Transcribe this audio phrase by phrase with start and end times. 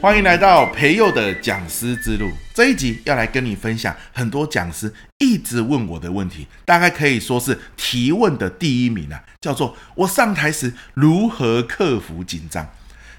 [0.00, 2.30] 欢迎来到培佑的讲师之路。
[2.54, 12.64] 这一集要来跟你分享很多讲师一直问我的问题，大概可以说是提问的第一名啊，叫做我上台时如何克服紧张。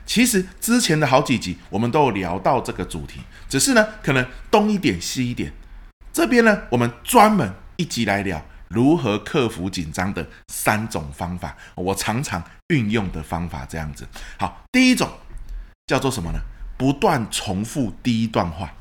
[0.05, 3.20] 其实之前的好几集我们都有聊到这个主题，
[3.50, 5.52] 只是呢可能东一点西一点。
[6.14, 14.07] 这边呢我们专门一集来聊如何克服紧张的三种方法，我常常运用的方法这样子。
[14.38, 15.10] 好，第一种
[15.86, 16.39] 叫做什么呢？
[16.79, 18.74] 不断重复第一段话，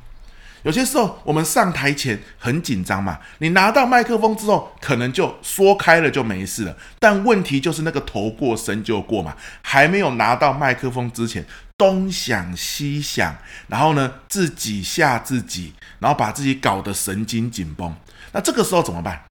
[0.63, 6.77] 有些时候我们上台前很紧张嘛，你拿到麦克风之后，可能就说开了就没事了。
[6.97, 11.45] 但问题就是那个头过身就过嘛，还没有拿到麦克风之前，
[11.77, 13.35] 东想西想，
[13.67, 17.93] 然后呢自己吓自己，然后把自己搞得神经紧绷。
[18.31, 19.28] 那这个时候怎么办？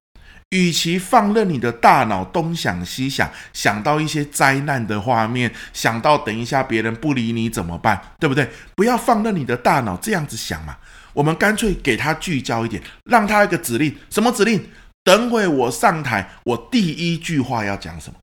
[0.49, 8.49] 与其放任你的大脑东想西想，想到一些灾难的画面，想到等一下别人不理你怎么办，对不对？
[8.75, 10.77] 不要放任你的大脑这样子想嘛。
[11.13, 14.69] 我们干脆给他聚焦一点，让他一个指令，什么指令？
[15.03, 18.19] 等会我上台，我第一句话要讲什么？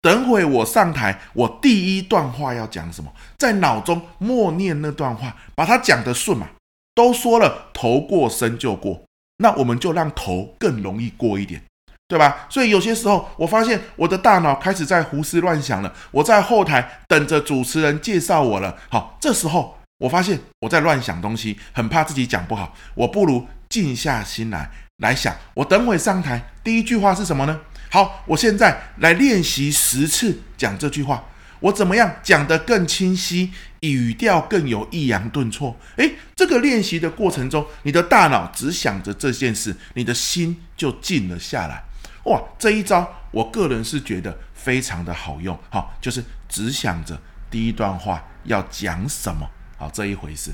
[0.00, 3.12] 等会我上台，我第一段话要讲什么？
[3.38, 6.48] 在脑中默念那段话，把它讲得顺嘛。
[6.94, 9.02] 都说了，头过身就过。
[9.42, 11.62] 那我们就让头更容易过一点，
[12.06, 12.46] 对吧？
[12.50, 15.92] 所以有些时候，我发现我的大脑开始在胡思乱想了。
[16.10, 18.76] 我在后台等着主持人介绍我了。
[18.90, 22.74] 好，这时候我发现我在乱想东西，很怕自己讲不好。
[22.94, 27.60] 我不如静下心来来想，我等会上台第一句话是什么呢？
[27.90, 31.24] 好，我现在来练习十次讲这句话。
[31.60, 35.76] 我怎么样讲得更清晰，语调更有抑扬顿挫？
[35.96, 41.84] 诶，这个练习的过程中，你的大脑只想着这件事，你的心就静了下来。
[42.24, 45.58] 哇，这一招我个人是觉得非常的好用。
[45.70, 50.52] 好，就是只想着第一段话要讲什么，好，这一回事。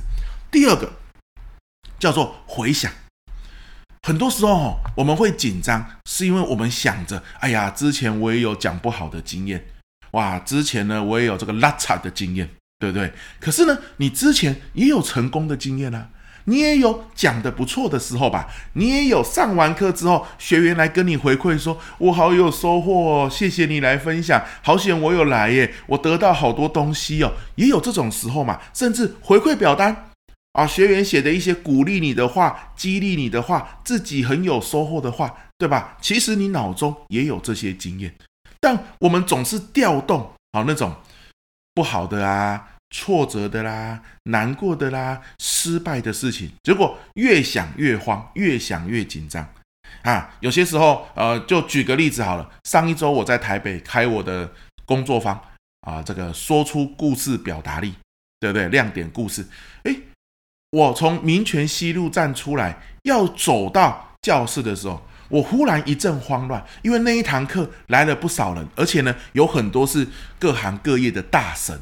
[0.50, 0.92] 第二个
[1.98, 2.90] 叫做回想。
[4.02, 9.64] 很多时候我们会紧张，是因为我们想着，哎呀，之前我也有讲不好的经验。
[10.12, 13.12] 哇，之前呢，我也有这个拉差的经验，对不对？
[13.40, 16.08] 可是呢，你之前也有成功的经验啊，
[16.44, 18.48] 你也有讲得不错的时候吧？
[18.74, 28.60] 你也有上完课之后，学员来跟你回馈说，我好有收获哦，谢谢你来分享，好险我有来耶，我得到好多东西哦，也有这种时候嘛。
[28.72, 30.10] 甚至回馈表单
[30.52, 35.98] 啊，学员写的一些鼓励你的话、激励你的话，自己很有收获的话，对吧？
[36.00, 38.14] 其实你脑中也有这些经验。
[38.66, 40.92] 但我们总是调动好那种
[41.72, 49.48] 不好的啊、挫折的啦、难过的啦、失败的事情，结果越想越慌，越想越紧张
[50.02, 50.34] 啊。
[50.40, 52.50] 有些时候，呃，就举个例子好了。
[52.64, 54.50] 上一周我在台北开我的
[54.84, 55.40] 工作坊
[55.82, 57.94] 啊，这个说出故事表达力，
[58.40, 58.68] 对不对？
[58.70, 59.46] 亮点故事。
[59.84, 59.96] 诶，
[60.70, 65.00] 我从民权西路站出来，要走到教室的时候。
[65.28, 70.06] 我忽然一阵慌乱，因为那一堂课来了不少人，而且呢，有很多是
[70.38, 71.78] 各行各业的大神。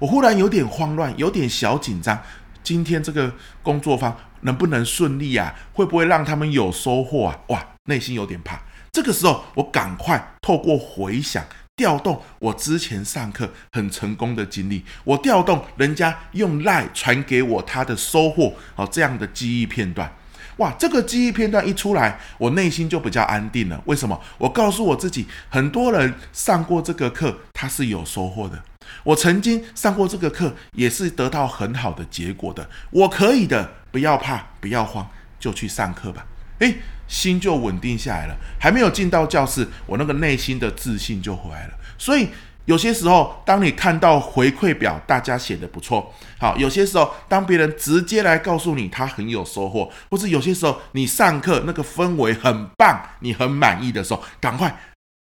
[0.00, 2.20] 我忽然有点慌乱，有点小紧张。
[2.62, 3.32] 今天这个
[3.62, 5.54] 工作坊能不能顺利啊？
[5.72, 7.38] 会不会让他们有收获啊？
[7.48, 8.60] 哇，内心有点怕。
[8.90, 11.44] 这个时候，我赶快透过回想，
[11.76, 20.12] 调动我之前上课很成功的经历，我调动人家用赖传给我他的收获，哦，这样的记忆片段。
[20.58, 23.80] 哇，这个记忆片段一出来，我内心就比较安定了。
[23.86, 24.20] 为什么？
[24.38, 28.62] 我告诉我自己，很多人上过这个课，他是有收获的。
[29.02, 32.68] 我曾经上过这个课，也是得到很好的结果的。
[32.90, 35.06] 我可以的，不要怕，不要慌，
[35.40, 36.26] 就去上课吧。
[36.60, 36.76] 诶，
[37.08, 38.36] 心就稳定下来了。
[38.60, 41.74] 还没有进到教室，我那个内心的自信就回来了。
[41.98, 42.28] 所以。
[42.66, 54.74] 有些时候，当你看到回馈表，大家写的不错，好，有些时候，当别人直接来告诉你他很有收获，或是有些时候你上课那个氛围很棒，你很满意的时候，赶快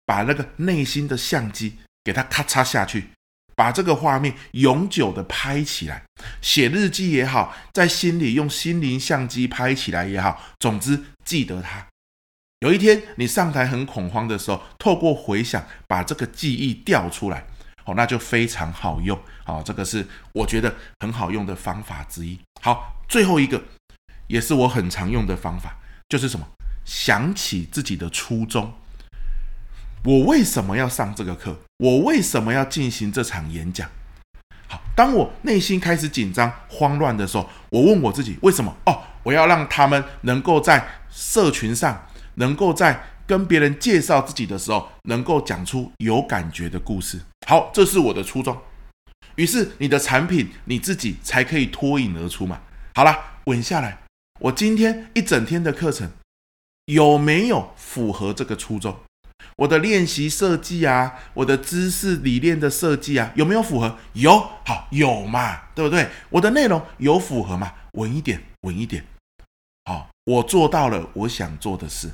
[0.05, 3.09] 把那个内心的相机给它咔嚓下去，
[3.57, 6.03] 把这个画面永久的拍起来，
[6.43, 11.87] 写日记也好，在心里用心灵相机拍起来也好，总之记得它。
[12.61, 17.47] 有一天你上台很恐慌的时候，透过回想把这个记忆调出来，
[17.87, 19.19] 哦，那就非常好用。
[19.45, 22.39] 好，这个是我觉得很好用的方法之一。
[22.61, 23.63] 好，最后一个
[24.27, 25.75] 也是我很常用的方法，
[26.07, 26.47] 就是什么？
[26.85, 28.75] 想起自己的初衷。
[30.05, 31.59] 我为什么要上这个课？
[31.79, 33.89] 我为什么要进行这场演讲？
[34.69, 38.77] 好，当我内心开始紧张、慌乱的时候，我问我自己为什么？
[38.85, 42.07] 哦，我要让他们能够在社群上。
[42.35, 47.21] 能够在跟别人介绍自己的时候，能够讲出有感觉的故事。
[47.47, 48.57] 好，这是我的初衷。
[49.37, 52.61] 于是你的产品你自己才可以脱颖而出嘛。
[52.95, 53.99] 好了，稳下来，
[54.41, 56.11] 我今天一整天的课程
[56.87, 58.97] 有没有符合这个初衷？
[59.57, 63.97] 我的练习设计啊，我的知识理念的设计啊，有没有符合？
[64.15, 66.09] 有，好，有嘛，对不对？
[66.31, 67.73] 我的内容有符合嘛？
[67.93, 69.05] 稳一点，稳一点。
[70.31, 72.09] 我做到了我想做的事，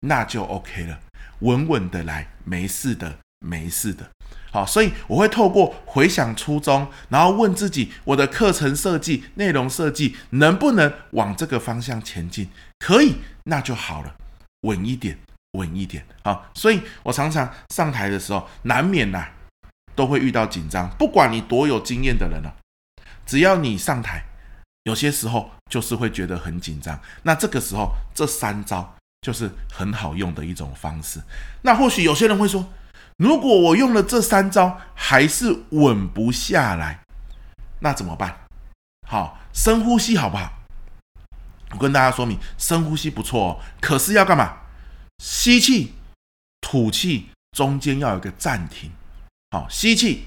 [0.00, 0.98] 那就 OK 了，
[1.40, 4.10] 稳稳的来，没事的，没事的。
[4.50, 12.48] 好，所以我会透过回想初衷，然后问自己，我的课程设计、内容设计能不能往这个方向前进？
[12.80, 14.16] 可以，那就好了，
[14.62, 15.18] 稳一点。
[15.56, 19.30] 稳一点好，所以我常常上台的时候，难免呐、啊、
[19.94, 20.90] 都会遇到紧张。
[20.98, 22.56] 不管你多有经验的人了、啊，
[23.24, 24.24] 只要你上台，
[24.84, 26.98] 有些时候就是会觉得很紧张。
[27.24, 31.20] 那这个时候，这三招就是很好用的一种方式。
[31.62, 32.72] 那或许有些人会说，
[33.16, 37.00] 如果我用了这三招还是稳不下来，
[37.80, 38.40] 那怎么办？
[39.06, 40.52] 好，深呼吸好不好？
[41.70, 44.58] 我跟大家说明，深呼吸不错哦，可是要干嘛？
[45.18, 45.94] 吸气，
[46.60, 48.90] 吐气，中间要有个暂停。
[49.50, 50.26] 好，吸气，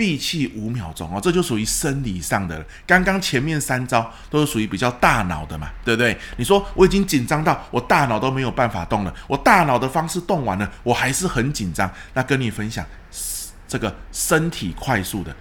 [0.00, 2.64] 闭气五秒钟哦，这就属于生理上的。
[2.86, 6.16] 刚刚前面三招都是属于比较大脑的嘛，对不对？
[6.38, 11.92] 你说我已经紧张到我大脑都没有办法动了，我大脑的方式动完了，我还是很紧张。
[12.14, 12.82] 那跟你分享
[13.68, 15.36] 这个身体快速的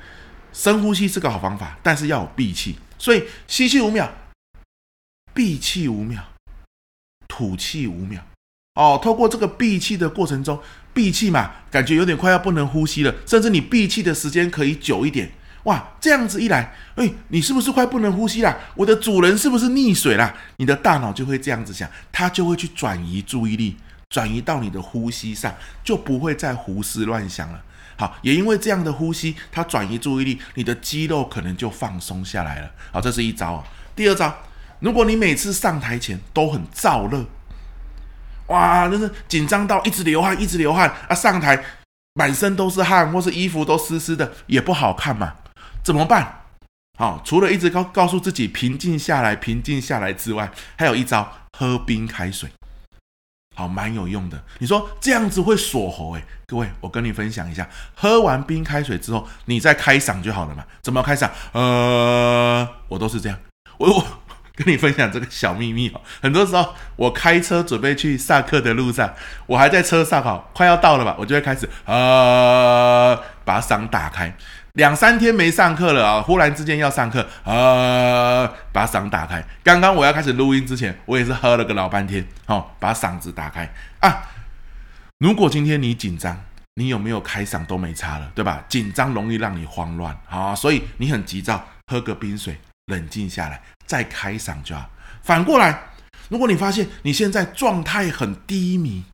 [0.51, 2.77] 深呼吸是个好方法，但是要有闭气。
[2.97, 4.11] 所以吸气五秒，
[5.33, 6.21] 闭气五秒，
[7.29, 8.21] 吐气五秒。
[8.79, 10.57] 哦，透过这个闭气的过程中，
[10.93, 15.29] 闭气嘛，感觉有点快要不能呼吸了，甚至你闭气的时间可以久一点。
[15.63, 18.57] 哇，这样子一来，哎，你是不是快不能呼吸了？
[18.75, 20.33] 我的主人是不是溺水了？
[20.55, 23.75] 你的大脑就会这样子想，它就会去转移注意力，
[24.09, 25.53] 转移到你的呼吸上，
[25.83, 27.61] 就不会再胡思乱想了。
[27.97, 32.71] 好，也因为这样的呼吸，它转移注意力，你的肌肉可能就放松下来了。
[32.93, 33.63] 好，这是一招啊。
[33.93, 34.33] 第二招，
[34.79, 37.25] 如果你每次上台前都很燥热。
[38.49, 41.15] 哇，那是紧张到一直流汗，一直流汗啊！
[41.15, 41.63] 上台
[42.15, 45.35] 满身都是汗，或是衣服都湿湿的，也不好看嘛。
[45.83, 46.41] 怎么办？
[46.97, 52.49] 好，除了一直告告诉自己平静下来，平静下来之外，还有一招，喝冰开水。
[53.55, 54.43] 好，蛮有用的。
[54.57, 56.23] 你说这样子会锁喉诶？
[56.47, 60.65] 各位，我跟你分享一下，喝完冰开水之后，你再开嗓就好了嘛。
[60.81, 61.29] 怎么开嗓？
[61.51, 63.37] 呃，我都是这样，
[63.77, 64.18] 我我。
[64.59, 69.13] 跟你分享这个小秘密哦，很多时候我开车准备去上课的路上，
[69.45, 74.35] 我还在车上哈，快要到了吧，我就会开始呃，把嗓打开。
[74.73, 79.41] 两三天没上课了啊，忽然之间要上课，呃，把嗓打开。
[79.63, 83.71] 刚刚我要开始录音之前，我也是喝了个老半天，好，把嗓子打开
[84.01, 84.23] 啊。
[85.19, 86.37] 如果今天你紧张，
[86.75, 88.63] 你有没有开嗓都没差了，对吧？
[88.67, 92.57] 紧张容易让你慌乱，啊，所以你很急躁，喝个冰水。
[92.89, 94.89] 冷静下来，再开嗓就好。
[95.23, 95.91] 反过来，
[96.27, 99.05] 如果你发现你现在状态很低迷，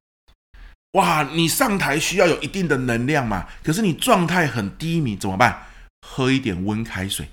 [0.93, 3.45] 哇，你上台需要有一定的能量嘛？
[3.63, 5.63] 可是你状态很低迷，怎么办？
[6.07, 7.27] 喝一点温开水，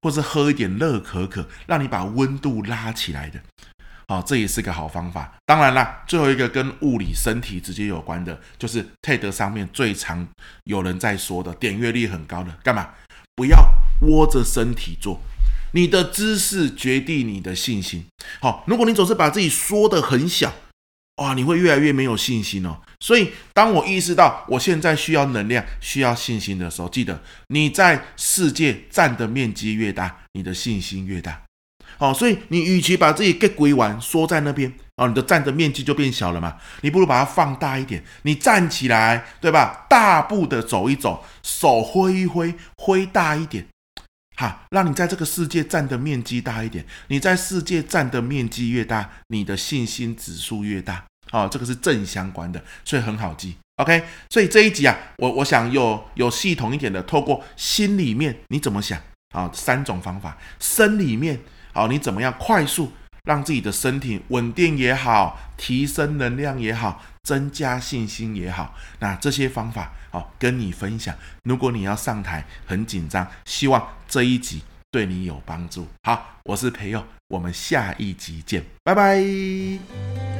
[0.00, 3.40] 或是喝一点热可可，让你把温度拉起来的。
[4.08, 5.34] 好，这也是个好方法。
[5.44, 10.26] 当然啦，最后一个跟物理身体直接有关的，就是 TED 上面最常
[10.64, 12.88] 有人在说的，点阅率很高的，干嘛？
[13.34, 13.58] 不要
[14.02, 15.20] 窝着身体做。
[15.76, 18.06] 你的姿势决定你的信心。
[18.40, 20.50] 好，如果你总是把自己缩得很小，
[21.16, 22.80] 哇，你会越来越没有信心哦。
[22.98, 31.42] 所以，当我意识到我现在需要能量、需要信心的时候，记得你在世界占的面积越大，你的信心越大。
[31.98, 36.56] 好，所以你与其把自己给归完缩在那边，哦，你的占的面积就变小了嘛。
[36.80, 39.84] 你不如把它放大一点，你站起来，对吧？
[39.90, 43.66] 大步的走一走，手挥一挥，挥大一点。
[44.36, 46.84] 哈，让你在这个世界占的面积大一点。
[47.08, 51.02] 你在世界占的面积越大，你的信心指数越大。
[51.30, 53.56] 好，这个是正相关的，所以很好记。
[53.76, 59.00] OK，所以这一集啊，我我想有有系统一点的，透过心里面你怎么想
[59.34, 61.40] 好，三种方法，生里面
[61.72, 62.92] 好，你怎么样快速
[63.24, 67.02] 让自己的身体稳定也好，提升能量也好。
[67.26, 69.92] 增加信心也好，那这些方法
[70.38, 71.14] 跟你分享。
[71.42, 75.86] 如果你要上台很紧张，希望这一集对你有帮助。
[76.02, 80.35] 好，我是培佑，我们下一集见，拜拜。